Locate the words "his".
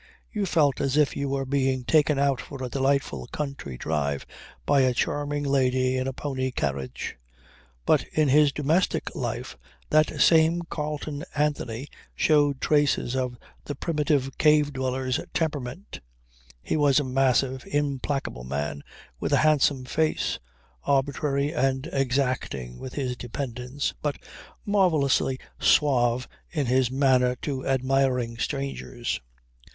8.29-8.51, 22.95-23.15, 26.65-26.89